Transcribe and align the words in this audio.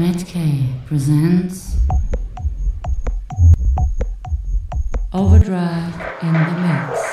Matt 0.00 0.24
presents 0.86 1.76
Overdrive 5.12 5.94
in 6.22 6.32
the 6.32 6.88
Mix. 6.88 7.09